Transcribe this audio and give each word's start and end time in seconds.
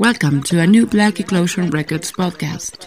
Welcome 0.00 0.42
to 0.44 0.60
a 0.60 0.66
new 0.66 0.86
Black 0.86 1.18
Eclosion 1.18 1.72
Records 1.72 2.12
podcast. 2.12 2.84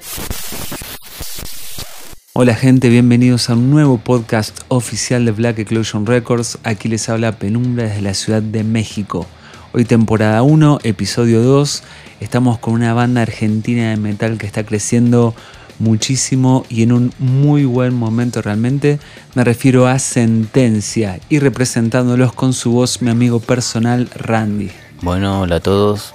Hola 2.32 2.56
gente, 2.56 2.88
bienvenidos 2.88 3.50
a 3.50 3.54
un 3.54 3.70
nuevo 3.70 3.98
podcast 3.98 4.62
oficial 4.70 5.26
de 5.26 5.32
Black 5.32 5.60
Eclosion 5.60 6.06
Records. 6.06 6.58
Aquí 6.64 6.88
les 6.88 7.10
habla 7.10 7.34
Penumbra 7.34 7.84
desde 7.84 8.02
la 8.02 8.14
Ciudad 8.14 8.42
de 8.42 8.64
México. 8.64 9.28
Hoy 9.74 9.84
temporada 9.84 10.42
1, 10.42 10.80
episodio 10.84 11.42
2. 11.42 11.84
Estamos 12.22 12.60
con 12.60 12.76
una 12.76 12.94
banda 12.94 13.24
argentina 13.24 13.90
de 13.90 13.98
metal 13.98 14.38
que 14.38 14.48
está 14.48 14.64
creciendo 14.64 15.36
muchísimo 15.80 16.66
y 16.70 16.84
en 16.84 16.94
un 16.94 17.14
muy 17.20 17.66
buen 17.66 17.94
momento 17.94 18.42
realmente. 18.42 19.00
Me 19.36 19.44
refiero 19.44 19.86
a 19.86 20.00
Sentencia 20.00 21.20
y 21.28 21.40
representándolos 21.40 22.32
con 22.32 22.54
su 22.54 22.72
voz 22.72 23.02
mi 23.02 23.10
amigo 23.10 23.42
personal 23.42 24.10
Randy. 24.16 24.72
Bueno, 25.02 25.42
hola 25.42 25.58
a 25.58 25.60
todos. 25.60 26.14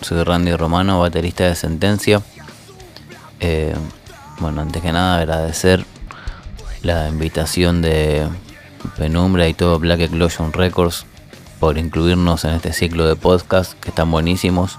Soy 0.00 0.22
Randy 0.22 0.54
Romano, 0.54 1.00
baterista 1.00 1.44
de 1.44 1.54
Sentencia. 1.54 2.22
Eh, 3.40 3.74
bueno, 4.38 4.62
antes 4.62 4.80
que 4.80 4.92
nada 4.92 5.18
agradecer 5.18 5.84
la 6.82 7.08
invitación 7.08 7.82
de 7.82 8.28
Penumbra 8.96 9.48
y 9.48 9.54
todo 9.54 9.78
Black 9.78 10.00
Eclosion 10.00 10.52
Records 10.52 11.04
por 11.58 11.78
incluirnos 11.78 12.44
en 12.44 12.52
este 12.54 12.72
ciclo 12.72 13.06
de 13.06 13.16
podcast 13.16 13.72
que 13.80 13.88
están 13.88 14.10
buenísimos 14.10 14.78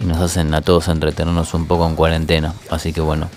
y 0.00 0.04
nos 0.04 0.18
hacen 0.18 0.54
a 0.54 0.62
todos 0.62 0.88
entretenernos 0.88 1.52
un 1.52 1.66
poco 1.66 1.86
en 1.86 1.94
cuarentena. 1.94 2.54
Así 2.70 2.92
que 2.92 3.02
bueno, 3.02 3.28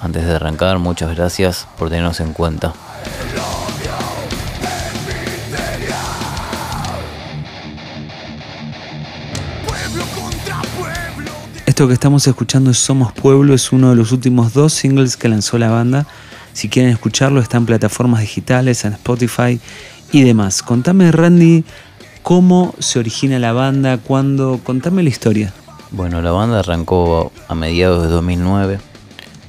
antes 0.00 0.26
de 0.26 0.34
arrancar, 0.34 0.78
muchas 0.78 1.14
gracias 1.14 1.68
por 1.78 1.88
tenernos 1.88 2.18
en 2.20 2.32
cuenta. 2.32 2.74
Esto 11.66 11.88
que 11.88 11.94
estamos 11.94 12.26
escuchando 12.26 12.70
es 12.70 12.78
Somos 12.78 13.12
Pueblo, 13.12 13.52
es 13.52 13.72
uno 13.72 13.90
de 13.90 13.96
los 13.96 14.12
últimos 14.12 14.52
dos 14.52 14.72
singles 14.72 15.16
que 15.16 15.28
lanzó 15.28 15.58
la 15.58 15.70
banda. 15.70 16.06
Si 16.52 16.68
quieren 16.68 16.92
escucharlo, 16.92 17.40
está 17.40 17.56
en 17.56 17.66
plataformas 17.66 18.20
digitales, 18.20 18.84
en 18.84 18.92
Spotify 18.92 19.58
y 20.12 20.22
demás. 20.22 20.62
Contame, 20.62 21.10
Randy, 21.10 21.64
cómo 22.22 22.74
se 22.78 23.00
origina 23.00 23.40
la 23.40 23.52
banda, 23.52 23.98
cuándo. 23.98 24.60
Contame 24.62 25.02
la 25.02 25.08
historia. 25.08 25.52
Bueno, 25.90 26.22
la 26.22 26.30
banda 26.30 26.60
arrancó 26.60 27.32
a 27.48 27.54
mediados 27.54 28.04
de 28.04 28.08
2009. 28.08 28.78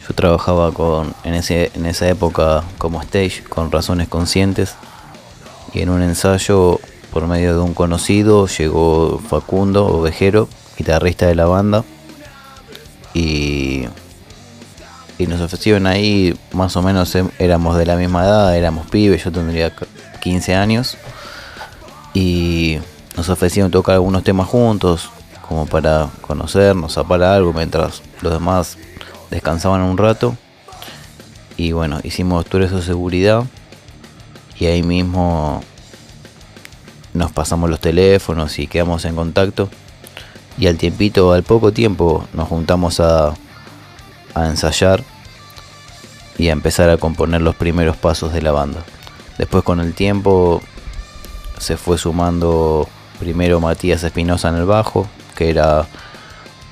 Yo 0.07 0.15
trabajaba 0.15 0.71
con, 0.71 1.13
en, 1.23 1.35
ese, 1.35 1.71
en 1.75 1.85
esa 1.85 2.07
época 2.09 2.63
como 2.77 3.01
stage 3.01 3.43
con 3.43 3.71
razones 3.71 4.07
conscientes. 4.07 4.75
Y 5.73 5.81
en 5.81 5.89
un 5.89 6.01
ensayo, 6.01 6.79
por 7.11 7.27
medio 7.27 7.55
de 7.55 7.61
un 7.61 7.73
conocido, 7.73 8.47
llegó 8.47 9.19
Facundo 9.27 9.85
Ovejero, 9.85 10.47
guitarrista 10.77 11.27
de 11.27 11.35
la 11.35 11.45
banda. 11.45 11.83
Y, 13.13 13.87
nos 15.19 15.41
ofrecieron 15.41 15.87
ahí, 15.87 16.37
más 16.51 16.75
o 16.75 16.81
menos 16.81 17.15
em, 17.15 17.29
éramos 17.39 17.77
de 17.77 17.85
la 17.85 17.95
misma 17.95 18.25
edad, 18.25 18.55
éramos 18.55 18.87
pibes, 18.87 19.23
yo 19.23 19.31
tendría 19.31 19.73
15 20.21 20.55
años, 20.55 20.97
y 22.13 22.77
nos 23.15 23.29
ofrecieron 23.29 23.71
tocar 23.71 23.95
algunos 23.95 24.23
temas 24.23 24.47
juntos, 24.47 25.09
como 25.47 25.65
para 25.65 26.09
conocernos, 26.21 26.99
para 27.07 27.35
algo, 27.35 27.53
mientras 27.53 28.01
los 28.21 28.33
demás 28.33 28.77
descansaban 29.31 29.81
un 29.81 29.97
rato. 29.97 30.35
Y 31.57 31.71
bueno, 31.71 31.99
hicimos 32.03 32.45
tours 32.45 32.71
de 32.71 32.81
seguridad 32.81 33.43
y 34.59 34.65
ahí 34.65 34.83
mismo 34.83 35.63
nos 37.13 37.31
pasamos 37.31 37.69
los 37.69 37.79
teléfonos 37.79 38.59
y 38.59 38.67
quedamos 38.67 39.05
en 39.05 39.15
contacto 39.15 39.69
y 40.57 40.67
al 40.67 40.77
tiempito, 40.77 41.33
al 41.33 41.43
poco 41.43 41.71
tiempo, 41.71 42.27
nos 42.33 42.47
juntamos 42.47 42.99
a, 42.99 43.33
ensayar 44.35 45.03
y 46.37 46.49
a 46.49 46.51
empezar 46.51 46.89
a 46.89 46.97
componer 46.97 47.41
los 47.41 47.55
primeros 47.55 47.95
pasos 47.95 48.33
de 48.33 48.41
la 48.41 48.51
banda. 48.51 48.83
Después 49.37 49.63
con 49.63 49.79
el 49.79 49.93
tiempo 49.93 50.61
se 51.57 51.77
fue 51.77 51.97
sumando 51.97 52.87
primero 53.19 53.61
Matías 53.61 54.03
Espinosa 54.03 54.49
en 54.49 54.55
el 54.55 54.65
bajo, 54.65 55.07
que 55.37 55.49
era 55.49 55.87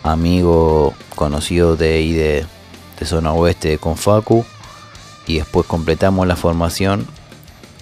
amigo 0.03 0.93
conocido 1.15 1.77
de 1.77 1.93
ahí 1.93 2.11
de, 2.11 2.45
de 2.99 3.05
zona 3.05 3.33
oeste 3.33 3.77
con 3.77 3.95
Facu. 3.97 4.45
Y 5.25 5.37
después 5.37 5.65
completamos 5.65 6.27
la 6.27 6.35
formación 6.35 7.07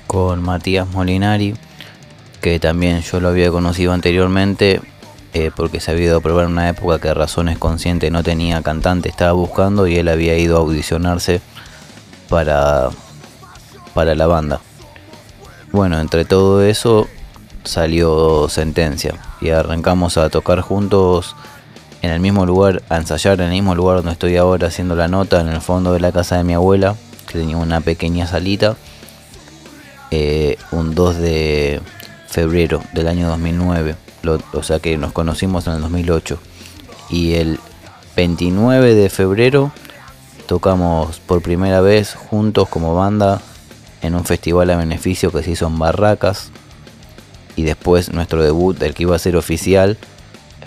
con 0.05 0.43
Matías 0.43 0.87
Molinari, 0.89 1.55
que 2.39 2.59
también 2.59 3.01
yo 3.01 3.19
lo 3.19 3.29
había 3.29 3.49
conocido 3.49 3.93
anteriormente 3.93 4.81
eh, 5.33 5.49
porque 5.55 5.79
se 5.79 5.91
había 5.91 6.07
ido 6.07 6.17
a 6.17 6.21
probar 6.21 6.45
en 6.45 6.51
una 6.51 6.67
época 6.67 6.99
que 6.99 7.13
Razones 7.13 7.57
Consciente 7.57 8.11
no 8.11 8.21
tenía 8.21 8.61
cantante, 8.61 9.07
estaba 9.07 9.31
buscando 9.31 9.87
y 9.87 9.95
él 9.95 10.09
había 10.09 10.37
ido 10.37 10.57
a 10.57 10.59
audicionarse 10.59 11.41
para, 12.27 12.89
para 13.93 14.13
la 14.13 14.27
banda. 14.27 14.59
Bueno, 15.71 16.01
entre 16.01 16.25
todo 16.25 16.61
eso 16.63 17.07
salió 17.63 18.49
Sentencia 18.49 19.15
y 19.39 19.51
arrancamos 19.51 20.17
a 20.17 20.29
tocar 20.29 20.59
juntos 20.59 21.35
en 22.01 22.11
el 22.11 22.19
mismo 22.19 22.45
lugar, 22.45 22.81
a 22.89 22.97
ensayar 22.97 23.39
en 23.39 23.47
el 23.47 23.51
mismo 23.51 23.73
lugar 23.73 23.97
donde 23.97 24.11
estoy 24.11 24.35
ahora 24.35 24.67
haciendo 24.67 24.95
la 24.95 25.07
nota, 25.07 25.39
en 25.39 25.47
el 25.47 25.61
fondo 25.61 25.93
de 25.93 26.01
la 26.01 26.11
casa 26.11 26.35
de 26.35 26.43
mi 26.43 26.55
abuela, 26.55 26.95
que 27.27 27.39
tenía 27.39 27.55
una 27.55 27.79
pequeña 27.79 28.27
salita, 28.27 28.75
eh, 30.09 30.57
un 30.71 30.93
2 30.93 31.17
de 31.19 31.81
febrero 32.27 32.81
del 32.91 33.07
año 33.07 33.29
2009 33.29 33.95
o 34.53 34.63
sea 34.63 34.79
que 34.79 34.97
nos 34.97 35.11
conocimos 35.11 35.67
en 35.67 35.73
el 35.73 35.81
2008. 35.81 36.39
Y 37.09 37.33
el 37.33 37.59
29 38.15 38.95
de 38.95 39.09
febrero 39.09 39.71
tocamos 40.47 41.19
por 41.19 41.41
primera 41.41 41.81
vez 41.81 42.15
juntos 42.15 42.67
como 42.69 42.95
banda 42.95 43.41
en 44.01 44.15
un 44.15 44.25
festival 44.25 44.69
a 44.69 44.77
beneficio 44.77 45.31
que 45.31 45.43
se 45.43 45.51
hizo 45.51 45.67
en 45.67 45.79
Barracas. 45.79 46.51
Y 47.55 47.63
después 47.63 48.11
nuestro 48.11 48.43
debut, 48.43 48.81
el 48.81 48.93
que 48.93 49.03
iba 49.03 49.15
a 49.15 49.19
ser 49.19 49.35
oficial, 49.35 49.97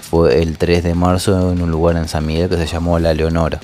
fue 0.00 0.42
el 0.42 0.58
3 0.58 0.84
de 0.84 0.94
marzo 0.94 1.52
en 1.52 1.62
un 1.62 1.70
lugar 1.70 1.96
en 1.96 2.08
San 2.08 2.26
Miguel 2.26 2.48
que 2.48 2.56
se 2.56 2.66
llamó 2.66 2.98
La 2.98 3.14
Leonora. 3.14 3.60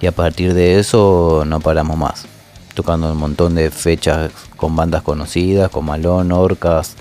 Y 0.00 0.06
a 0.06 0.12
partir 0.12 0.54
de 0.54 0.78
eso 0.78 1.44
no 1.46 1.60
paramos 1.60 1.96
más. 1.96 2.26
Tocando 2.74 3.12
un 3.12 3.18
montón 3.18 3.54
de 3.54 3.70
fechas 3.70 4.30
con 4.56 4.74
bandas 4.74 5.02
conocidas, 5.02 5.70
como 5.70 5.92
Malón, 5.92 6.32
Orcas, 6.32 6.96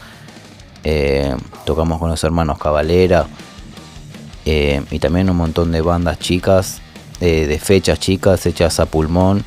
eh, 0.84 1.36
tocamos 1.66 2.00
con 2.00 2.10
los 2.10 2.24
hermanos 2.24 2.58
Cavalera 2.58 3.28
eh, 4.46 4.82
y 4.90 5.00
también 5.00 5.30
un 5.30 5.38
montón 5.38 5.72
de 5.72 5.82
bandas 5.82 6.18
chicas, 6.18 6.82
eh, 7.20 7.46
de 7.46 7.60
fechas 7.60 8.00
chicas 8.00 8.46
hechas 8.46 8.80
a 8.80 8.88
pulmón 8.88 9.44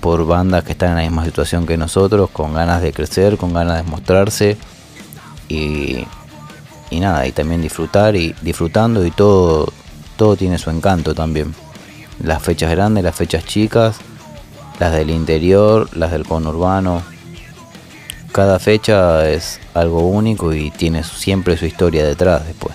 por 0.00 0.26
bandas 0.26 0.64
que 0.64 0.72
están 0.72 0.90
en 0.90 0.96
la 0.96 1.02
misma 1.02 1.24
situación 1.24 1.66
que 1.66 1.76
nosotros, 1.76 2.30
con 2.30 2.54
ganas 2.54 2.82
de 2.82 2.92
crecer, 2.92 3.36
con 3.36 3.52
ganas 3.52 3.84
de 3.84 3.90
mostrarse 3.90 4.56
y, 5.48 6.04
y 6.90 7.00
nada, 7.00 7.26
y 7.26 7.32
también 7.32 7.62
disfrutar 7.62 8.16
y 8.16 8.34
disfrutando 8.42 9.04
y 9.04 9.10
todo, 9.10 9.72
todo 10.16 10.36
tiene 10.36 10.58
su 10.58 10.70
encanto 10.70 11.14
también. 11.14 11.54
Las 12.22 12.42
fechas 12.42 12.70
grandes, 12.70 13.04
las 13.04 13.14
fechas 13.14 13.44
chicas, 13.44 13.96
las 14.78 14.92
del 14.92 15.10
interior, 15.10 15.88
las 15.96 16.10
del 16.12 16.26
conurbano, 16.26 17.02
cada 18.32 18.58
fecha 18.58 19.28
es 19.28 19.58
algo 19.74 20.06
único 20.08 20.52
y 20.52 20.70
tiene 20.70 21.02
siempre 21.04 21.56
su 21.56 21.66
historia 21.66 22.04
detrás 22.04 22.46
después. 22.46 22.74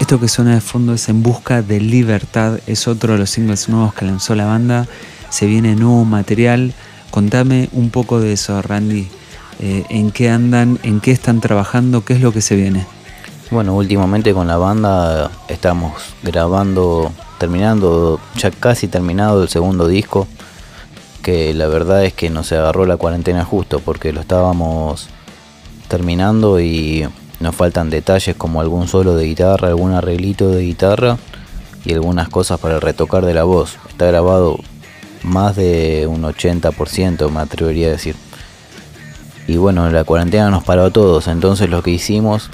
Esto 0.00 0.20
que 0.20 0.28
suena 0.28 0.54
de 0.54 0.62
fondo 0.62 0.94
es 0.94 1.08
En 1.10 1.22
Busca 1.22 1.60
de 1.60 1.80
Libertad, 1.80 2.60
es 2.66 2.88
otro 2.88 3.12
de 3.12 3.18
los 3.18 3.28
singles 3.28 3.68
nuevos 3.68 3.92
que 3.92 4.06
lanzó 4.06 4.34
la 4.34 4.46
banda. 4.46 4.86
Se 5.28 5.44
viene 5.44 5.74
nuevo 5.74 6.06
material. 6.06 6.72
Contame 7.10 7.68
un 7.72 7.90
poco 7.90 8.18
de 8.18 8.32
eso, 8.32 8.62
Randy. 8.62 9.06
Eh, 9.60 9.84
¿En 9.90 10.10
qué 10.10 10.30
andan? 10.30 10.78
¿En 10.82 11.00
qué 11.00 11.10
están 11.10 11.42
trabajando? 11.42 12.06
¿Qué 12.06 12.14
es 12.14 12.22
lo 12.22 12.32
que 12.32 12.40
se 12.40 12.56
viene? 12.56 12.86
Bueno, 13.50 13.74
últimamente 13.74 14.34
con 14.34 14.46
la 14.46 14.58
banda 14.58 15.30
estamos 15.48 15.94
grabando, 16.22 17.10
terminando, 17.38 18.20
ya 18.36 18.50
casi 18.50 18.88
terminado 18.88 19.42
el 19.42 19.48
segundo 19.48 19.88
disco, 19.88 20.28
que 21.22 21.54
la 21.54 21.66
verdad 21.66 22.04
es 22.04 22.12
que 22.12 22.28
nos 22.28 22.52
agarró 22.52 22.84
la 22.84 22.98
cuarentena 22.98 23.46
justo 23.46 23.80
porque 23.80 24.12
lo 24.12 24.20
estábamos 24.20 25.08
terminando 25.88 26.60
y 26.60 27.08
nos 27.40 27.56
faltan 27.56 27.88
detalles 27.88 28.36
como 28.36 28.60
algún 28.60 28.86
solo 28.86 29.16
de 29.16 29.24
guitarra, 29.24 29.68
algún 29.68 29.92
arreglito 29.92 30.50
de 30.50 30.64
guitarra 30.64 31.16
y 31.86 31.94
algunas 31.94 32.28
cosas 32.28 32.60
para 32.60 32.80
retocar 32.80 33.24
de 33.24 33.32
la 33.32 33.44
voz. 33.44 33.78
Está 33.88 34.04
grabado 34.08 34.58
más 35.22 35.56
de 35.56 36.06
un 36.06 36.22
80%, 36.22 37.30
me 37.30 37.40
atrevería 37.40 37.88
a 37.88 37.92
decir. 37.92 38.14
Y 39.46 39.56
bueno, 39.56 39.90
la 39.90 40.04
cuarentena 40.04 40.50
nos 40.50 40.64
paró 40.64 40.84
a 40.84 40.90
todos, 40.90 41.28
entonces 41.28 41.70
lo 41.70 41.82
que 41.82 41.92
hicimos 41.92 42.50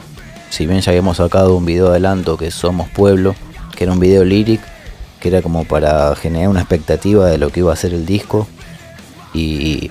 si 0.55 0.67
bien 0.67 0.81
ya 0.81 0.93
habíamos 0.93 1.17
sacado 1.17 1.57
un 1.57 1.67
video 1.67 1.89
adelanto 1.89 2.37
que 2.37 2.53
Somos 2.53 2.89
Pueblo, 2.89 3.35
que 3.77 3.83
era 3.83 3.93
un 3.93 3.99
video 3.99 4.25
lyric, 4.25 4.61
que 5.19 5.29
era 5.29 5.43
como 5.43 5.65
para 5.65 6.15
generar 6.15 6.49
una 6.49 6.61
expectativa 6.61 7.27
de 7.27 7.39
lo 7.39 7.51
que 7.51 7.61
iba 7.61 7.73
a 7.73 7.77
ser 7.77 7.93
el 7.93 8.07
disco, 8.07 8.47
y, 9.33 9.91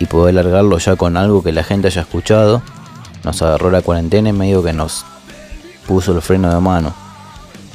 y 0.00 0.06
poder 0.06 0.34
largarlo 0.34 0.78
ya 0.78 0.96
con 0.96 1.16
algo 1.16 1.44
que 1.44 1.52
la 1.52 1.62
gente 1.62 1.86
haya 1.86 2.02
escuchado. 2.02 2.60
Nos 3.22 3.40
agarró 3.40 3.70
la 3.70 3.82
cuarentena 3.82 4.30
y 4.30 4.32
medio 4.32 4.64
que 4.64 4.72
nos 4.72 5.04
puso 5.86 6.12
el 6.12 6.22
freno 6.22 6.52
de 6.52 6.58
mano. 6.58 6.92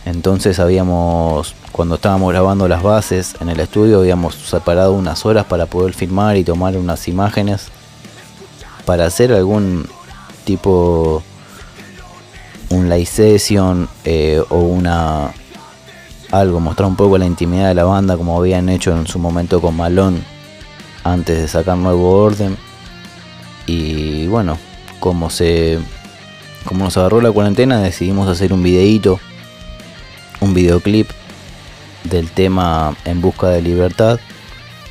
Entonces 0.03 0.59
habíamos, 0.59 1.55
cuando 1.71 1.95
estábamos 1.95 2.33
grabando 2.33 2.67
las 2.67 2.83
bases 2.83 3.35
en 3.39 3.47
el 3.47 3.61
estudio, 3.61 3.99
habíamos 3.99 4.35
separado 4.35 4.91
unas 4.91 5.25
horas 5.25 5.45
para 5.45 5.67
poder 5.67 5.93
filmar 5.93 6.35
y 6.35 6.43
tomar 6.43 6.75
unas 6.75 7.07
imágenes 7.07 7.67
para 8.85 9.05
hacer 9.05 9.31
algún 9.31 9.87
tipo, 10.43 11.23
un 12.69 12.89
live 12.89 13.05
session 13.05 13.87
eh, 14.03 14.41
o 14.49 14.59
una 14.59 15.31
algo, 16.31 16.59
mostrar 16.59 16.87
un 16.87 16.95
poco 16.95 17.17
la 17.17 17.25
intimidad 17.25 17.67
de 17.67 17.75
la 17.75 17.83
banda 17.83 18.17
como 18.17 18.37
habían 18.37 18.69
hecho 18.69 18.95
en 18.95 19.07
su 19.07 19.19
momento 19.19 19.61
con 19.61 19.75
Malón 19.75 20.23
antes 21.03 21.37
de 21.37 21.47
sacar 21.47 21.77
nuevo 21.77 22.11
orden. 22.11 22.57
Y 23.67 24.27
bueno, 24.27 24.57
como 24.99 25.29
se 25.29 25.79
como 26.65 26.85
nos 26.85 26.97
agarró 26.97 27.21
la 27.21 27.31
cuarentena, 27.31 27.79
decidimos 27.79 28.27
hacer 28.27 28.51
un 28.51 28.63
videíto, 28.63 29.19
un 30.39 30.53
videoclip 30.53 31.09
del 32.03 32.29
tema 32.29 32.95
En 33.05 33.21
busca 33.21 33.49
de 33.49 33.61
libertad 33.61 34.19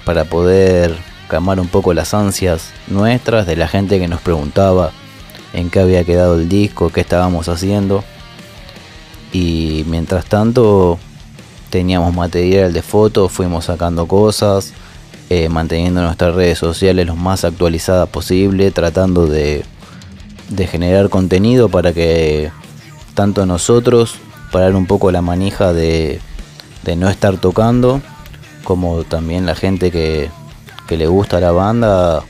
para 0.05 0.25
poder 0.25 0.97
calmar 1.29 1.59
un 1.59 1.69
poco 1.69 1.95
las 1.95 2.15
ansias 2.15 2.71
nuestras 2.87 3.47
de 3.47 3.57
la 3.57 3.67
gente 3.67 3.99
que 3.99 4.09
nos 4.09 4.21
preguntaba 4.21 4.93
en 5.55 5.71
qué 5.71 5.81
había 5.81 6.05
quedado 6.05 6.35
el 6.35 6.49
disco, 6.49 6.91
qué 6.91 7.01
estábamos 7.01 7.49
haciendo. 7.49 8.05
Y 9.33 9.85
mientras 9.89 10.27
tanto 10.27 10.99
teníamos 11.71 12.15
material 12.15 12.73
de 12.73 12.83
fotos, 12.83 13.33
fuimos 13.33 13.65
sacando 13.65 14.07
cosas, 14.07 14.75
eh, 15.31 15.49
manteniendo 15.49 16.03
nuestras 16.03 16.35
redes 16.35 16.59
sociales 16.59 17.07
lo 17.07 17.17
más 17.17 17.45
actualizadas 17.45 18.09
posible, 18.11 18.71
tratando 18.71 19.27
de 19.27 19.65
de 20.49 20.67
generar 20.67 21.09
contenido 21.09 21.69
para 21.69 21.93
que 21.93 22.51
tanto 23.15 23.47
nosotros 23.47 24.17
parar 24.53 24.75
un 24.75 24.87
poco 24.87 25.11
la 25.11 25.23
manija 25.23 25.73
de, 25.73 26.21
de 26.83 26.97
no 26.97 27.09
estar 27.09 27.39
tocando, 27.39 28.01
como 28.63 29.05
también 29.05 29.47
la 29.47 29.55
gente 29.55 29.91
que, 29.91 30.31
que 30.87 30.97
le 30.97 31.07
gusta 31.07 31.41
la 31.41 31.53
banda 31.53 32.23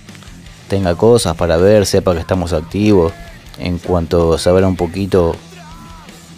tenga 0.69 0.95
cosas 0.95 1.37
para 1.37 1.57
ver, 1.57 1.87
sepa 1.87 2.15
que 2.15 2.21
estamos 2.21 2.53
activos. 2.53 3.13
En 3.59 3.79
cuanto 3.79 4.37
se 4.39 4.49
abra 4.49 4.67
un 4.67 4.77
poquito 4.77 5.37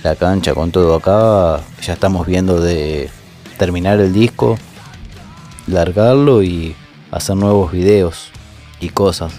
la 0.03 0.17
cancha 0.17 0.55
con 0.55 0.71
todo 0.71 0.95
acá, 0.95 1.63
ya 1.83 1.95
estamos 1.95 2.27
viendo 2.27 2.61
de 2.61 3.11
terminar 3.59 4.01
el 4.01 4.13
disco, 4.13 4.59
largarlo 5.67 6.43
y 6.43 6.77
hacer 7.11 7.37
nuevos 7.37 7.73
videos 7.73 8.31
y 8.81 8.91
cosas. 8.91 9.33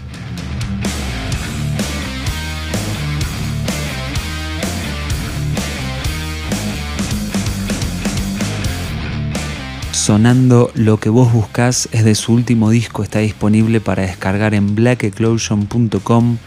Sonando 10.07 10.71
Lo 10.73 11.01
que 11.01 11.09
vos 11.09 11.33
buscás 11.33 11.89
es 11.91 12.05
de 12.05 12.15
su 12.15 12.31
último 12.31 12.69
disco, 12.69 13.03
está 13.03 13.19
disponible 13.19 13.81
para 13.81 14.03
descargar 14.03 14.53
en 14.53 14.73
blackeclosion.com, 14.73 16.37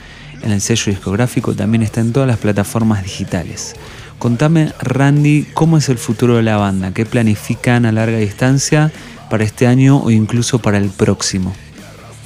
en 0.40 0.50
el 0.50 0.62
sello 0.62 0.90
discográfico, 0.90 1.52
también 1.52 1.82
está 1.82 2.00
en 2.00 2.14
todas 2.14 2.26
las 2.26 2.38
plataformas 2.38 3.02
digitales. 3.02 3.74
Contame, 4.18 4.72
Randy, 4.80 5.46
cómo 5.52 5.76
es 5.76 5.90
el 5.90 5.98
futuro 5.98 6.36
de 6.36 6.42
la 6.42 6.56
banda, 6.56 6.92
qué 6.94 7.04
planifican 7.04 7.84
a 7.84 7.92
larga 7.92 8.16
distancia 8.16 8.90
para 9.28 9.44
este 9.44 9.66
año 9.66 9.98
o 9.98 10.10
incluso 10.10 10.58
para 10.60 10.78
el 10.78 10.88
próximo. 10.88 11.52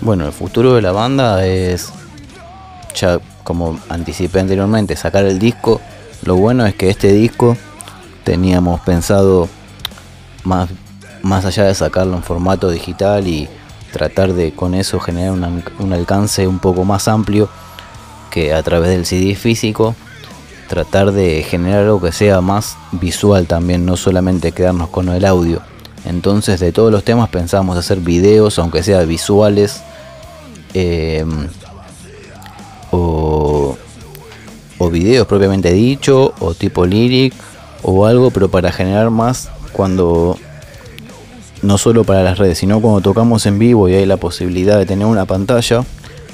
Bueno, 0.02 0.26
el 0.26 0.32
futuro 0.32 0.74
de 0.74 0.82
la 0.82 0.92
banda 0.92 1.44
es, 1.44 1.92
ya 2.94 3.18
como 3.42 3.80
anticipé 3.88 4.38
anteriormente, 4.38 4.94
sacar 4.94 5.24
el 5.24 5.40
disco. 5.40 5.80
Lo 6.22 6.36
bueno 6.36 6.64
es 6.64 6.76
que 6.76 6.90
este 6.90 7.12
disco 7.12 7.56
teníamos 8.22 8.80
pensado 8.82 9.48
más 10.44 10.70
más 11.24 11.46
allá 11.46 11.64
de 11.64 11.74
sacarlo 11.74 12.16
en 12.16 12.22
formato 12.22 12.70
digital 12.70 13.26
y 13.26 13.48
tratar 13.92 14.34
de 14.34 14.52
con 14.52 14.74
eso 14.74 15.00
generar 15.00 15.32
un 15.32 15.92
alcance 15.92 16.46
un 16.46 16.58
poco 16.58 16.84
más 16.84 17.08
amplio 17.08 17.48
que 18.30 18.52
a 18.52 18.62
través 18.62 18.90
del 18.90 19.06
CD 19.06 19.34
físico, 19.34 19.94
tratar 20.68 21.12
de 21.12 21.42
generar 21.42 21.84
algo 21.84 22.00
que 22.00 22.12
sea 22.12 22.40
más 22.42 22.76
visual 22.92 23.46
también, 23.46 23.86
no 23.86 23.96
solamente 23.96 24.52
quedarnos 24.52 24.90
con 24.90 25.08
el 25.08 25.24
audio. 25.24 25.62
Entonces 26.04 26.60
de 26.60 26.72
todos 26.72 26.92
los 26.92 27.04
temas 27.04 27.30
pensamos 27.30 27.78
hacer 27.78 28.00
videos, 28.00 28.58
aunque 28.58 28.82
sea 28.82 29.00
visuales, 29.04 29.80
em, 30.74 31.48
o, 32.90 33.78
o 34.78 34.90
videos 34.90 35.26
propiamente 35.26 35.72
dicho, 35.72 36.34
o 36.38 36.52
tipo 36.52 36.84
lyric, 36.84 37.32
o 37.82 38.04
algo, 38.04 38.30
pero 38.30 38.50
para 38.50 38.72
generar 38.72 39.08
más 39.10 39.48
cuando 39.72 40.36
no 41.64 41.78
solo 41.78 42.04
para 42.04 42.22
las 42.22 42.38
redes, 42.38 42.58
sino 42.58 42.80
cuando 42.80 43.00
tocamos 43.00 43.46
en 43.46 43.58
vivo 43.58 43.88
y 43.88 43.94
hay 43.94 44.04
la 44.04 44.18
posibilidad 44.18 44.78
de 44.78 44.84
tener 44.84 45.06
una 45.06 45.24
pantalla, 45.24 45.82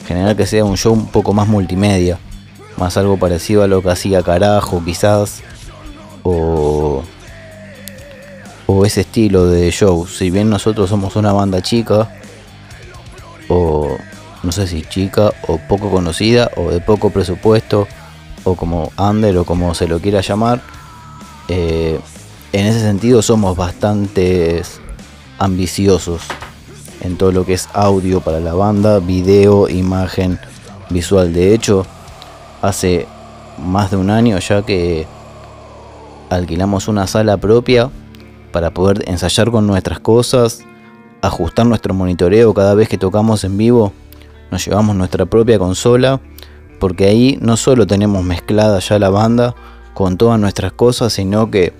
generar 0.06 0.37
que 0.37 0.47
sea 0.47 0.65
un 0.65 0.77
show 0.77 0.93
un 0.93 1.06
poco 1.06 1.32
más 1.32 1.47
multimedia, 1.47 2.19
más 2.77 2.97
algo 2.97 3.17
parecido 3.17 3.62
a 3.62 3.69
lo 3.69 3.81
que 3.81 3.91
hacía 3.91 4.23
Carajo 4.23 4.82
quizás, 4.85 5.43
o, 6.25 7.03
o 8.67 8.85
ese 8.85 9.03
estilo 9.03 9.47
de 9.47 9.71
show. 9.71 10.06
Si 10.06 10.31
bien 10.31 10.50
nosotros 10.50 10.91
somos 10.91 11.15
una 11.15 11.33
banda 11.33 11.62
chica, 11.62 12.11
o 13.49 13.97
no 14.43 14.53
sé 14.53 14.67
si 14.67 14.83
chica, 14.83 15.33
o 15.47 15.59
poco 15.69 15.91
conocida, 15.91 16.50
o 16.56 16.71
de 16.71 16.81
poco 16.81 17.11
presupuesto, 17.11 17.87
o 18.43 18.56
como 18.56 18.91
under, 18.99 19.37
o 19.38 19.44
como 19.44 19.75
se 19.75 19.87
lo 19.87 20.00
quiera 20.00 20.23
llamar, 20.23 20.61
eh, 21.49 22.00
en 22.53 22.67
ese 22.67 22.81
sentido 22.81 23.23
somos 23.23 23.56
bastantes 23.56 24.81
ambiciosos 25.40 26.22
en 27.00 27.16
todo 27.16 27.32
lo 27.32 27.44
que 27.44 27.54
es 27.54 27.69
audio 27.72 28.20
para 28.20 28.38
la 28.38 28.54
banda, 28.54 29.00
video, 29.00 29.69
imagen, 29.69 30.38
visual. 30.90 31.32
De 31.32 31.54
hecho, 31.54 31.87
hace 32.62 33.08
más 33.58 33.90
de 33.90 33.96
un 33.96 34.10
año 34.10 34.38
ya 34.38 34.62
que 34.62 35.06
alquilamos 36.28 36.88
una 36.88 37.06
sala 37.06 37.37
propia 37.38 37.90
para 38.52 38.70
poder 38.70 39.08
ensayar 39.08 39.50
con 39.50 39.66
nuestras 39.66 39.98
cosas, 39.98 40.60
ajustar 41.22 41.66
nuestro 41.66 41.94
monitoreo 41.94 42.54
cada 42.54 42.75
vez 42.75 42.88
que 42.88 42.98
tocamos 42.98 43.42
en 43.44 43.56
vivo. 43.56 43.92
Nos 44.50 44.64
llevamos 44.64 44.94
nuestra 44.94 45.26
propia 45.26 45.59
consola 45.59 46.20
porque 46.78 47.06
ahí 47.06 47.38
no 47.40 47.56
solo 47.56 47.87
tenemos 47.87 48.23
mezclada 48.25 48.78
ya 48.78 48.99
la 48.99 49.11
banda 49.11 49.54
con 49.94 50.16
todas 50.16 50.38
nuestras 50.38 50.73
cosas, 50.73 51.12
sino 51.12 51.50
que 51.50 51.73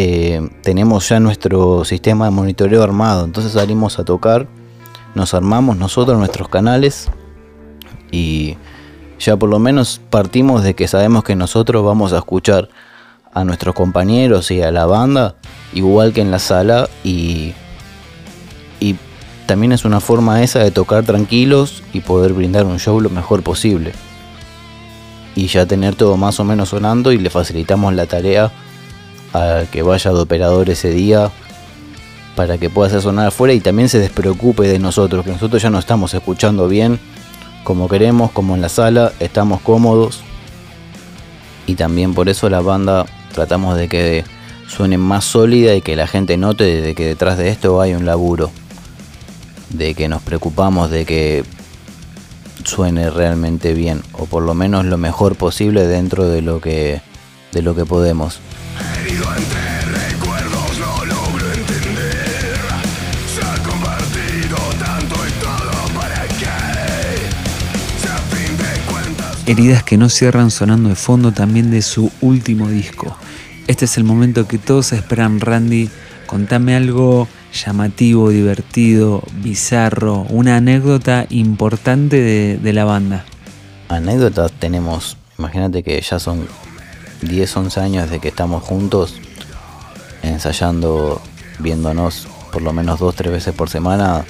eh, 0.00 0.48
tenemos 0.62 1.08
ya 1.08 1.18
nuestro 1.18 1.84
sistema 1.84 2.26
de 2.26 2.30
monitoreo 2.30 2.84
armado. 2.84 3.24
Entonces 3.24 3.54
salimos 3.54 3.98
a 3.98 4.04
tocar, 4.04 4.46
nos 5.16 5.34
armamos 5.34 5.76
nosotros 5.76 6.16
nuestros 6.16 6.48
canales 6.48 7.10
y 8.12 8.56
ya 9.18 9.36
por 9.36 9.48
lo 9.48 9.58
menos 9.58 10.00
partimos 10.08 10.62
de 10.62 10.74
que 10.74 10.86
sabemos 10.86 11.24
que 11.24 11.34
nosotros 11.34 11.84
vamos 11.84 12.12
a 12.12 12.18
escuchar 12.18 12.68
a 13.34 13.42
nuestros 13.42 13.74
compañeros 13.74 14.52
y 14.52 14.62
a 14.62 14.70
la 14.70 14.86
banda 14.86 15.34
igual 15.72 16.12
que 16.12 16.20
en 16.20 16.30
la 16.30 16.38
sala 16.38 16.88
y, 17.02 17.54
y 18.78 18.94
también 19.46 19.72
es 19.72 19.84
una 19.84 19.98
forma 19.98 20.44
esa 20.44 20.60
de 20.60 20.70
tocar 20.70 21.02
tranquilos 21.02 21.82
y 21.92 22.02
poder 22.02 22.34
brindar 22.34 22.66
un 22.66 22.78
show 22.78 23.00
lo 23.00 23.10
mejor 23.10 23.42
posible 23.42 23.94
y 25.34 25.48
ya 25.48 25.66
tener 25.66 25.96
todo 25.96 26.16
más 26.16 26.38
o 26.38 26.44
menos 26.44 26.68
sonando 26.68 27.10
y 27.10 27.18
le 27.18 27.30
facilitamos 27.30 27.92
la 27.94 28.06
tarea 28.06 28.52
a 29.38 29.66
que 29.66 29.82
vaya 29.82 30.12
de 30.12 30.18
operador 30.18 30.70
ese 30.70 30.90
día 30.90 31.30
para 32.36 32.58
que 32.58 32.70
pueda 32.70 32.88
hacer 32.88 33.02
sonar 33.02 33.28
afuera 33.28 33.52
y 33.52 33.60
también 33.60 33.88
se 33.88 33.98
despreocupe 33.98 34.66
de 34.68 34.78
nosotros, 34.78 35.24
que 35.24 35.32
nosotros 35.32 35.60
ya 35.60 35.70
no 35.70 35.78
estamos 35.78 36.14
escuchando 36.14 36.68
bien 36.68 37.00
como 37.64 37.88
queremos, 37.88 38.30
como 38.30 38.54
en 38.54 38.62
la 38.62 38.68
sala, 38.68 39.12
estamos 39.20 39.60
cómodos 39.60 40.20
y 41.66 41.74
también 41.74 42.14
por 42.14 42.28
eso 42.28 42.48
la 42.48 42.60
banda 42.60 43.04
tratamos 43.34 43.76
de 43.76 43.88
que 43.88 44.24
suene 44.68 44.98
más 44.98 45.24
sólida 45.24 45.74
y 45.74 45.82
que 45.82 45.96
la 45.96 46.06
gente 46.06 46.36
note 46.36 46.64
de 46.80 46.94
que 46.94 47.06
detrás 47.06 47.36
de 47.36 47.50
esto 47.50 47.80
hay 47.80 47.94
un 47.94 48.06
laburo, 48.06 48.50
de 49.70 49.94
que 49.94 50.08
nos 50.08 50.22
preocupamos 50.22 50.90
de 50.90 51.04
que 51.04 51.44
suene 52.64 53.10
realmente 53.10 53.74
bien 53.74 54.02
o 54.12 54.26
por 54.26 54.42
lo 54.42 54.54
menos 54.54 54.84
lo 54.84 54.96
mejor 54.96 55.36
posible 55.36 55.86
dentro 55.86 56.28
de 56.28 56.42
lo 56.42 56.60
que 56.60 57.02
de 57.52 57.62
lo 57.62 57.74
que 57.74 57.84
podemos. 57.84 58.40
Heridas 69.48 69.82
que 69.82 69.96
no 69.96 70.10
cierran 70.10 70.50
sonando 70.50 70.90
de 70.90 70.94
fondo 70.94 71.32
también 71.32 71.70
de 71.70 71.80
su 71.80 72.12
último 72.20 72.68
disco. 72.68 73.16
Este 73.66 73.86
es 73.86 73.96
el 73.96 74.04
momento 74.04 74.46
que 74.46 74.58
todos 74.58 74.92
esperan, 74.92 75.40
Randy. 75.40 75.88
Contame 76.26 76.76
algo 76.76 77.26
llamativo, 77.52 78.28
divertido, 78.28 79.22
bizarro, 79.42 80.26
una 80.28 80.58
anécdota 80.58 81.24
importante 81.30 82.20
de, 82.20 82.58
de 82.58 82.72
la 82.74 82.84
banda? 82.84 83.24
Anécdotas 83.88 84.52
tenemos, 84.52 85.16
imagínate 85.38 85.82
que 85.82 85.98
ya 85.98 86.18
son 86.18 86.46
10, 87.22 87.56
11 87.56 87.80
años 87.80 88.10
de 88.10 88.20
que 88.20 88.28
estamos 88.28 88.62
juntos 88.62 89.14
ensayando, 90.22 91.20
viéndonos 91.58 92.28
por 92.52 92.62
lo 92.62 92.72
menos 92.72 92.98
dos, 93.00 93.14
tres 93.14 93.32
veces 93.32 93.54
por 93.54 93.70
semana. 93.70 94.24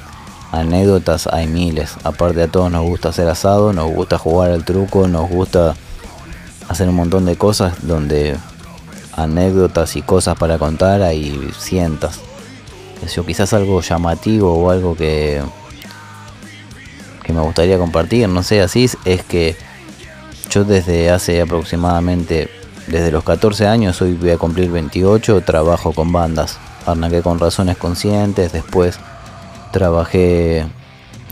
Anécdotas 0.50 1.26
hay 1.26 1.46
miles. 1.46 1.96
Aparte 2.04 2.42
a 2.42 2.48
todos 2.48 2.70
nos 2.70 2.82
gusta 2.84 3.10
hacer 3.10 3.28
asado, 3.28 3.72
nos 3.72 3.92
gusta 3.92 4.18
jugar 4.18 4.50
al 4.50 4.64
truco, 4.64 5.06
nos 5.08 5.28
gusta 5.28 5.76
hacer 6.68 6.88
un 6.88 6.96
montón 6.96 7.26
de 7.26 7.36
cosas 7.36 7.86
donde 7.86 8.36
anécdotas 9.14 9.96
y 9.96 10.02
cosas 10.02 10.38
para 10.38 10.58
contar 10.58 11.02
hay 11.02 11.50
cientos. 11.58 12.20
Eso, 13.04 13.24
quizás 13.24 13.52
algo 13.52 13.80
llamativo 13.80 14.54
o 14.54 14.70
algo 14.70 14.96
que, 14.96 15.42
que 17.24 17.32
me 17.32 17.40
gustaría 17.40 17.78
compartir, 17.78 18.28
no 18.28 18.42
sé, 18.42 18.60
así 18.60 18.90
es 19.04 19.22
que 19.22 19.56
yo 20.50 20.64
desde 20.64 21.10
hace 21.10 21.40
aproximadamente, 21.40 22.50
desde 22.90 23.10
los 23.10 23.22
14 23.24 23.66
años, 23.66 24.00
hoy 24.00 24.14
voy 24.14 24.30
a 24.30 24.38
cumplir 24.38 24.70
28, 24.70 25.42
trabajo 25.42 25.92
con 25.92 26.10
bandas. 26.10 26.58
Arranqué 26.86 27.22
con 27.22 27.38
Razones 27.38 27.76
Conscientes, 27.76 28.52
después 28.52 28.98
trabajé 29.72 30.66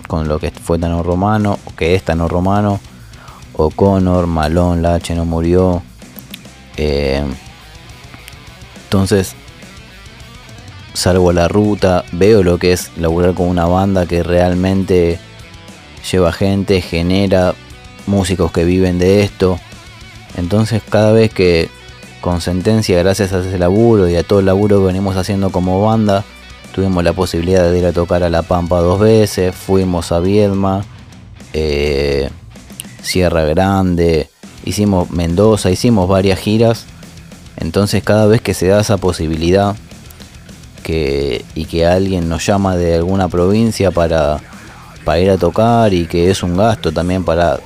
con 0.07 0.29
lo 0.29 0.39
que 0.39 0.51
fue 0.51 0.79
Tano 0.79 1.03
Romano, 1.03 1.59
que 1.77 1.95
es 1.95 2.03
Tano 2.03 2.29
Romano, 2.29 2.79
O'Connor, 3.55 4.27
Malón, 4.27 4.83
Lache 4.83 5.15
no 5.15 5.25
murió. 5.25 5.83
Eh, 6.77 7.25
entonces, 8.85 9.35
salgo 10.93 11.31
a 11.31 11.33
la 11.33 11.49
ruta, 11.49 12.05
veo 12.13 12.43
lo 12.43 12.59
que 12.59 12.73
es 12.73 12.91
laburar 12.99 13.35
con 13.35 13.49
una 13.49 13.65
banda 13.65 14.07
que 14.07 14.23
realmente 14.23 15.19
lleva 16.11 16.33
gente, 16.33 16.83
genera 16.83 17.55
músicos 18.07 18.53
que 18.53 18.65
viven 18.65 18.99
de 18.99 19.23
esto. 19.23 19.59
Entonces 20.37 20.83
cada 20.89 21.13
vez 21.13 21.33
que 21.33 21.69
con 22.21 22.41
sentencia, 22.41 22.99
gracias 22.99 23.33
a 23.33 23.41
ese 23.41 23.59
laburo 23.59 24.09
y 24.09 24.17
a 24.17 24.23
todo 24.23 24.41
el 24.41 24.47
laburo 24.47 24.81
que 24.81 24.87
venimos 24.87 25.17
haciendo 25.17 25.51
como 25.51 25.83
banda, 25.83 26.25
tuvimos 26.75 27.05
la 27.05 27.13
posibilidad 27.13 27.71
de 27.71 27.79
ir 27.79 27.87
a 27.87 27.93
tocar 27.93 28.23
a 28.23 28.31
La 28.31 28.43
Pampa 28.43 28.81
dos 28.81 29.01
veces, 29.01 29.55
fuimos 29.55 30.13
a 30.13 30.21
Viedma, 30.21 30.85
eh, 31.53 32.29
Sierra 33.03 33.45
Grande, 33.45 34.29
hicimos 34.65 35.11
Mendoza, 35.11 35.71
hicimos 35.71 36.09
varias 36.09 36.39
giras. 36.39 36.85
Entonces 37.59 38.03
cada 38.03 38.27
vez 38.27 38.43
que 38.43 38.53
se 38.53 38.67
da 38.67 38.81
esa 38.81 38.99
posibilidad 38.99 39.75
que, 40.83 41.45
y 41.55 41.65
que 41.65 41.87
alguien 41.87 42.29
nos 42.29 42.45
llama 42.45 42.77
de 42.77 42.97
alguna 42.97 43.29
provincia 43.29 43.91
para, 43.91 44.41
para 45.05 45.21
ir 45.21 45.31
a 45.31 45.39
tocar 45.39 45.95
y 45.95 46.07
que 46.07 46.31
es 46.31 46.43
un 46.43 46.57
gasto 46.57 46.93
también 46.93 47.25
para 47.25 47.59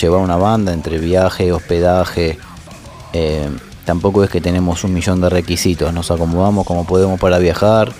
llevar 0.00 0.20
una 0.20 0.36
banda 0.36 0.72
entre 0.72 0.98
viaje, 0.98 1.52
hospedaje. 1.52 2.38
Eh, 3.12 3.50
tampoco 3.84 4.24
es 4.24 4.30
que 4.30 4.40
tenemos 4.40 4.84
un 4.84 4.94
millón 4.94 5.20
de 5.20 5.28
requisitos, 5.28 5.92
nos 5.92 6.10
acomodamos 6.10 6.66
como 6.66 6.86
podemos 6.86 7.18
para 7.20 7.38
viajar. 7.38 7.92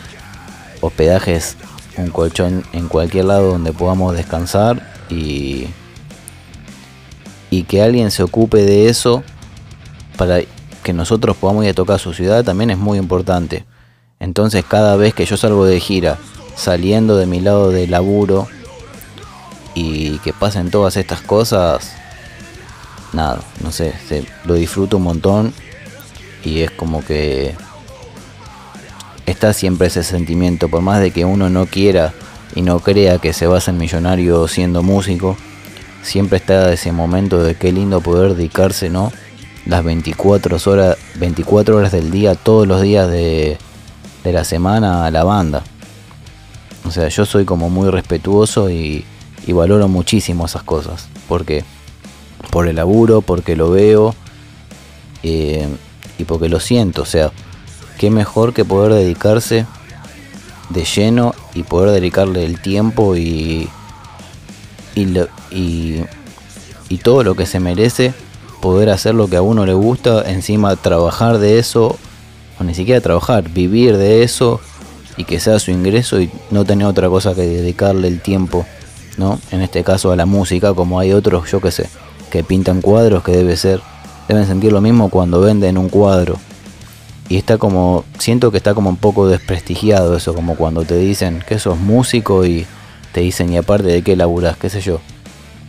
Hospedaje 0.81 1.37
es 1.37 1.57
un 1.97 2.11
colchón 2.11 2.65
en 2.73 2.89
cualquier 2.89 3.27
lado 3.27 3.53
donde 3.53 3.73
podamos 3.73 4.15
descansar 4.15 4.95
y, 5.11 5.67
y 7.51 7.65
que 7.65 7.83
alguien 7.83 8.11
se 8.11 8.23
ocupe 8.23 8.59
de 8.59 8.89
eso 8.89 9.23
para 10.17 10.41
que 10.83 10.93
nosotros 10.93 11.37
podamos 11.37 11.65
ir 11.65 11.71
a 11.71 11.75
tocar 11.75 11.99
su 11.99 12.13
ciudad 12.13 12.45
también 12.45 12.71
es 12.71 12.79
muy 12.79 12.99
importante. 12.99 13.65
Entonces 14.21 14.65
cada 14.67 14.97
vez 14.97 15.15
que 15.15 15.27
yo 15.27 15.37
salgo 15.37 15.65
de 15.65 15.81
gira, 15.81 16.19
saliendo 16.57 17.17
de 17.17 17.27
mi 17.27 17.41
lado 17.41 17.71
de 17.71 17.87
laburo, 17.87 18.49
y 19.75 20.19
que 20.19 20.33
pasen 20.33 20.71
todas 20.71 20.97
estas 20.97 21.21
cosas, 21.21 21.93
nada, 23.13 23.41
no 23.63 23.73
sé, 23.73 23.95
lo 24.45 24.55
disfruto 24.55 24.97
un 24.97 25.05
montón 25.05 25.55
y 26.45 26.61
es 26.61 26.71
como 26.71 27.05
que 27.05 27.55
está 29.27 29.53
siempre 29.53 29.87
ese 29.87 30.03
sentimiento, 30.03 30.69
por 30.69 30.83
más 30.83 31.01
de 31.01 31.11
que 31.11 31.25
uno 31.25 31.49
no 31.49 31.67
quiera 31.67 32.13
y 32.55 32.63
no 32.63 32.81
crea 32.81 33.19
que 33.19 33.33
se 33.33 33.47
va 33.47 33.59
a 33.59 33.61
ser 33.61 33.75
millonario 33.75 34.47
siendo 34.49 34.83
músico, 34.83 35.37
siempre 36.03 36.39
está 36.39 36.73
ese 36.73 36.93
momento 36.93 37.43
de 37.43 37.55
qué 37.55 37.73
lindo 37.73 38.01
poder 38.01 38.35
dedicarse, 38.35 38.91
¿no? 38.91 39.13
Las 39.65 39.85
24 39.85 40.59
horas, 40.67 40.97
24 41.15 41.77
horas 41.77 41.93
del 41.93 42.11
día, 42.11 42.35
todos 42.35 42.67
los 42.67 42.83
días 42.83 43.09
de, 43.09 43.59
de 44.25 44.33
la 44.33 44.45
semana 44.45 45.07
a 45.07 45.11
la 45.11 45.23
banda. 45.23 45.63
O 46.85 46.91
sea, 46.91 47.07
yo 47.09 47.25
soy 47.25 47.45
como 47.45 47.71
muy 47.71 47.89
respetuoso 47.89 48.69
y, 48.69 49.05
y 49.47 49.53
valoro 49.53 49.89
muchísimo 49.89 50.47
esas 50.47 50.63
cosas. 50.63 51.09
Porque 51.29 51.65
por 52.51 52.69
el 52.69 52.77
laburo, 52.77 53.23
porque 53.23 53.57
lo 53.57 53.71
veo 53.71 54.15
eh, 55.23 55.69
y 56.19 56.25
porque 56.25 56.49
lo 56.49 56.61
siento. 56.61 57.03
O 57.03 57.07
sea, 57.07 57.33
qué 57.99 58.11
mejor 58.11 58.53
que 58.53 58.65
poder 58.65 58.93
dedicarse 58.93 59.67
de 60.71 60.85
lleno 60.85 61.35
y 61.55 61.63
poder 61.63 61.91
dedicarle 61.91 62.45
el 62.45 62.61
tiempo 62.61 63.17
y, 63.17 63.69
y, 64.95 65.19
y, 65.51 66.05
y 66.89 66.99
todo 66.99 67.25
lo 67.25 67.35
que 67.35 67.47
se 67.47 67.61
merece. 67.61 68.15
Poder 68.61 68.91
hacer 68.91 69.15
lo 69.17 69.29
que 69.29 69.37
a 69.37 69.43
uno 69.43 69.67
le 69.67 69.75
gusta, 69.75 70.31
encima 70.31 70.77
trabajar 70.77 71.39
de 71.39 71.59
eso, 71.59 71.99
o 72.61 72.65
ni 72.65 72.75
siquiera 72.75 73.01
trabajar, 73.01 73.49
vivir 73.49 73.97
de 73.97 74.23
eso 74.23 74.61
y 75.17 75.25
que 75.25 75.41
sea 75.41 75.59
su 75.59 75.73
ingreso 75.73 76.21
y 76.21 76.31
no 76.51 76.65
tener 76.65 76.87
otra 76.87 77.09
cosa 77.09 77.35
que 77.35 77.43
dedicarle 77.43 78.07
el 78.07 78.21
tiempo 78.21 78.65
¿no? 79.17 79.39
En 79.51 79.61
este 79.61 79.85
caso 79.85 80.13
a 80.13 80.17
la 80.17 80.27
música, 80.27 80.75
como 80.75 80.99
hay 80.99 81.13
otros, 81.13 81.51
yo 81.51 81.61
que 81.61 81.71
sé, 81.71 81.89
que 82.31 82.45
pintan 82.45 82.81
cuadros 82.81 83.23
que 83.23 83.33
debe 83.33 83.57
ser, 83.57 83.81
deben 84.29 84.47
sentir 84.47 84.73
lo 84.73 84.81
mismo 84.81 85.11
cuando 85.11 85.41
venden 85.41 85.79
un 85.79 85.89
cuadro. 85.89 86.37
Y 87.29 87.37
está 87.37 87.57
como, 87.57 88.05
siento 88.19 88.51
que 88.51 88.59
está 88.59 88.75
como 88.75 88.91
un 88.91 88.97
poco 88.97 89.29
desprestigiado 89.29 90.17
eso, 90.17 90.35
como 90.35 90.57
cuando 90.57 90.85
te 90.85 90.97
dicen 90.97 91.43
que 91.47 91.59
sos 91.59 91.79
músico 91.79 92.45
y 92.45 92.67
te 93.13 93.21
dicen 93.21 93.53
y 93.53 93.57
aparte 93.57 93.89
de 93.89 94.03
qué 94.03 94.17
laburas, 94.17 94.57
qué 94.57 94.69
sé 94.69 94.81
yo. 94.81 95.01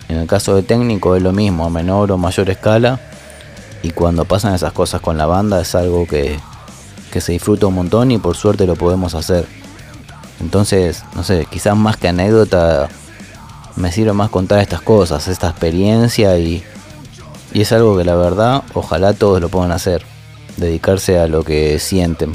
En 0.10 0.18
el 0.18 0.28
caso 0.28 0.56
de 0.56 0.64
técnico 0.64 1.16
es 1.16 1.24
lo 1.24 1.32
mismo, 1.32 1.66
a 1.66 1.70
menor 1.70 2.12
o 2.12 2.18
mayor 2.18 2.50
escala. 2.50 3.00
Y 3.82 3.92
cuando 3.92 4.26
pasan 4.26 4.54
esas 4.54 4.74
cosas 4.74 5.02
con 5.02 5.18
la 5.18 5.26
banda 5.26 5.62
es 5.62 5.76
algo 5.76 6.08
que, 6.08 6.40
que 7.12 7.22
se 7.22 7.34
disfruta 7.34 7.68
un 7.68 7.76
montón 7.76 8.12
y 8.12 8.18
por 8.18 8.36
suerte 8.36 8.66
lo 8.66 8.76
podemos 8.76 9.14
hacer. 9.16 9.46
Entonces, 10.40 11.04
no 11.16 11.24
sé, 11.24 11.48
quizás 11.50 11.76
más 11.76 11.98
que 11.98 12.08
anécdota, 12.08 12.90
me 13.76 13.92
sirve 13.92 14.14
más 14.14 14.30
contar 14.30 14.60
estas 14.60 14.82
cosas, 14.82 15.28
esta 15.28 15.50
experiencia 15.50 16.38
y, 16.38 16.64
y 17.54 17.62
es 17.62 17.72
algo 17.72 17.98
que 17.98 18.04
la 18.04 18.16
verdad 18.16 18.64
ojalá 18.74 19.14
todos 19.14 19.42
lo 19.42 19.50
puedan 19.50 19.72
hacer, 19.72 20.04
dedicarse 20.58 21.20
a 21.20 21.28
lo 21.28 21.44
que 21.44 21.80
sienten. 21.80 22.34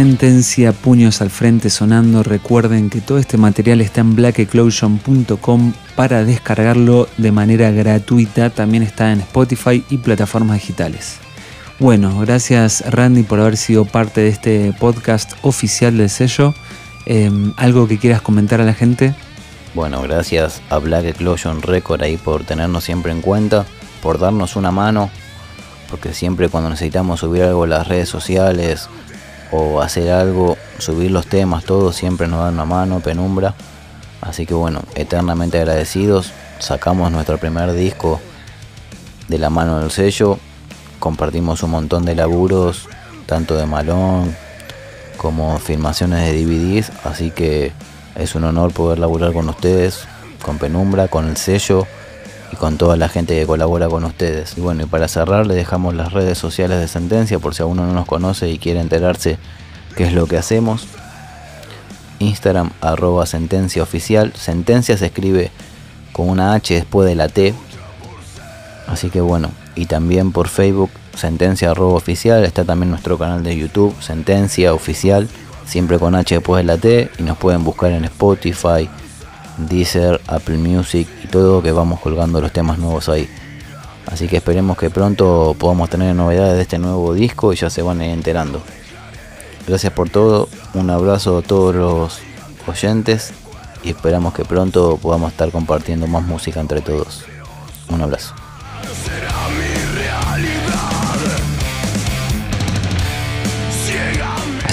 Sentencia 0.00 0.72
Puños 0.72 1.20
al 1.20 1.28
Frente 1.28 1.68
sonando. 1.68 2.22
Recuerden 2.22 2.88
que 2.88 3.02
todo 3.02 3.18
este 3.18 3.36
material 3.36 3.82
está 3.82 4.00
en 4.00 4.16
blackeclosion.com 4.16 5.74
para 5.94 6.24
descargarlo 6.24 7.06
de 7.18 7.30
manera 7.32 7.70
gratuita. 7.70 8.48
También 8.48 8.82
está 8.82 9.12
en 9.12 9.20
Spotify 9.20 9.84
y 9.90 9.98
plataformas 9.98 10.56
digitales. 10.56 11.18
Bueno, 11.78 12.18
gracias 12.18 12.82
Randy 12.90 13.24
por 13.24 13.40
haber 13.40 13.58
sido 13.58 13.84
parte 13.84 14.22
de 14.22 14.28
este 14.28 14.72
podcast 14.72 15.34
oficial 15.42 15.98
del 15.98 16.08
sello. 16.08 16.54
Em, 17.04 17.52
¿Algo 17.58 17.86
que 17.86 17.98
quieras 17.98 18.22
comentar 18.22 18.58
a 18.62 18.64
la 18.64 18.72
gente? 18.72 19.14
Bueno, 19.74 20.00
gracias 20.00 20.62
a 20.70 20.78
Black 20.78 21.04
Eclosion 21.04 21.60
Record 21.60 22.00
por 22.24 22.44
tenernos 22.44 22.84
siempre 22.84 23.12
en 23.12 23.20
cuenta, 23.20 23.66
por 24.02 24.18
darnos 24.18 24.56
una 24.56 24.70
mano, 24.70 25.10
porque 25.90 26.14
siempre 26.14 26.48
cuando 26.48 26.70
necesitamos 26.70 27.20
subir 27.20 27.42
algo 27.42 27.64
a 27.64 27.66
las 27.66 27.86
redes 27.86 28.08
sociales, 28.08 28.88
o 29.52 29.80
hacer 29.80 30.10
algo, 30.10 30.56
subir 30.78 31.10
los 31.10 31.26
temas, 31.26 31.64
todo 31.64 31.92
siempre 31.92 32.28
nos 32.28 32.40
dan 32.40 32.54
una 32.54 32.64
mano, 32.64 33.00
penumbra. 33.00 33.54
Así 34.20 34.46
que 34.46 34.54
bueno, 34.54 34.82
eternamente 34.94 35.58
agradecidos. 35.58 36.32
Sacamos 36.58 37.10
nuestro 37.10 37.38
primer 37.38 37.72
disco 37.72 38.20
de 39.28 39.38
la 39.38 39.50
mano 39.50 39.80
del 39.80 39.90
sello. 39.90 40.38
Compartimos 40.98 41.62
un 41.62 41.70
montón 41.70 42.04
de 42.04 42.14
laburos, 42.14 42.88
tanto 43.26 43.56
de 43.56 43.66
malón 43.66 44.36
como 45.16 45.58
filmaciones 45.58 46.26
de 46.26 46.44
DVDs. 46.44 46.92
Así 47.04 47.30
que 47.30 47.72
es 48.14 48.34
un 48.34 48.44
honor 48.44 48.72
poder 48.72 48.98
laburar 48.98 49.32
con 49.32 49.48
ustedes, 49.48 50.04
con 50.42 50.58
penumbra, 50.58 51.08
con 51.08 51.28
el 51.28 51.36
sello 51.36 51.86
y 52.52 52.56
con 52.56 52.76
toda 52.78 52.96
la 52.96 53.08
gente 53.08 53.38
que 53.38 53.46
colabora 53.46 53.88
con 53.88 54.04
ustedes. 54.04 54.56
Y 54.56 54.60
bueno, 54.60 54.82
y 54.82 54.86
para 54.86 55.08
cerrar 55.08 55.46
le 55.46 55.54
dejamos 55.54 55.94
las 55.94 56.12
redes 56.12 56.38
sociales 56.38 56.80
de 56.80 56.88
Sentencia 56.88 57.38
por 57.38 57.54
si 57.54 57.62
alguno 57.62 57.86
no 57.86 57.92
nos 57.92 58.06
conoce 58.06 58.50
y 58.50 58.58
quiere 58.58 58.80
enterarse 58.80 59.38
qué 59.96 60.04
es 60.04 60.12
lo 60.12 60.26
que 60.26 60.36
hacemos. 60.36 60.86
Instagram 62.18 62.70
arroba 62.80 63.26
sentencia 63.26 63.82
oficial. 63.82 64.32
Sentencia 64.36 64.96
se 64.96 65.06
escribe 65.06 65.50
con 66.12 66.28
una 66.28 66.54
H 66.54 66.74
después 66.74 67.08
de 67.08 67.14
la 67.14 67.28
T. 67.28 67.54
Así 68.86 69.10
que 69.10 69.20
bueno, 69.20 69.50
y 69.74 69.86
también 69.86 70.32
por 70.32 70.48
Facebook 70.48 70.90
sentencia 71.16 71.70
arroba 71.70 71.94
oficial. 71.94 72.44
Está 72.44 72.64
también 72.64 72.90
nuestro 72.90 73.18
canal 73.18 73.42
de 73.42 73.56
YouTube, 73.56 73.94
sentencia 74.00 74.74
oficial, 74.74 75.28
siempre 75.66 75.98
con 75.98 76.14
H 76.14 76.34
después 76.34 76.60
de 76.60 76.64
la 76.64 76.78
T. 76.78 77.10
Y 77.18 77.22
nos 77.22 77.38
pueden 77.38 77.64
buscar 77.64 77.92
en 77.92 78.04
Spotify, 78.04 78.88
Deezer, 79.58 80.20
Apple 80.26 80.58
Music 80.58 81.08
y 81.24 81.26
todo 81.26 81.62
que 81.62 81.72
vamos 81.72 82.00
colgando 82.00 82.40
los 82.40 82.52
temas 82.52 82.78
nuevos 82.78 83.08
ahí. 83.08 83.28
Así 84.06 84.26
que 84.28 84.38
esperemos 84.38 84.76
que 84.76 84.90
pronto 84.90 85.54
podamos 85.58 85.88
tener 85.90 86.14
novedades 86.14 86.56
de 86.56 86.62
este 86.62 86.78
nuevo 86.78 87.14
disco 87.14 87.52
y 87.52 87.56
ya 87.56 87.70
se 87.70 87.82
van 87.82 88.00
enterando. 88.02 88.62
Gracias 89.66 89.92
por 89.92 90.10
todo, 90.10 90.48
un 90.74 90.90
abrazo 90.90 91.38
a 91.38 91.42
todos 91.42 91.74
los 91.74 92.18
oyentes 92.66 93.32
y 93.82 93.90
esperamos 93.90 94.34
que 94.34 94.44
pronto 94.44 94.98
podamos 95.00 95.32
estar 95.32 95.50
compartiendo 95.50 96.06
más 96.06 96.24
música 96.24 96.60
entre 96.60 96.80
todos. 96.80 97.24
Un 97.88 98.02
abrazo. 98.02 98.34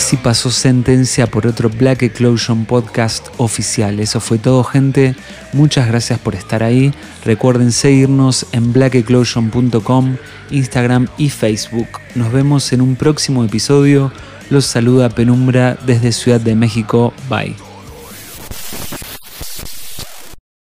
Así 0.08 0.16
pasó 0.16 0.52
sentencia 0.52 1.28
por 1.28 1.46
otro 1.46 1.70
Black 1.70 2.02
Eclosion 2.02 2.64
podcast 2.64 3.28
oficial. 3.36 4.00
Eso 4.00 4.22
fue 4.22 4.38
todo, 4.38 4.64
gente. 4.64 5.18
Muchas 5.52 5.86
gracias 5.90 6.18
por 6.18 6.34
estar 6.34 6.64
ahí. 6.64 6.94
Recuerden 7.26 7.74
seguirnos 7.74 8.46
en 8.54 8.72
blackeclosion.com, 8.72 10.16
Instagram 10.50 11.10
y 11.18 11.30
Facebook. 11.30 11.90
Nos 12.16 12.32
vemos 12.32 12.72
en 12.72 12.80
un 12.80 12.96
próximo 12.96 13.44
episodio. 13.44 14.14
Los 14.50 14.64
saluda 14.64 15.10
Penumbra 15.10 15.78
desde 15.86 16.14
Ciudad 16.14 16.40
de 16.40 16.56
México. 16.56 17.14
Bye. 17.28 17.67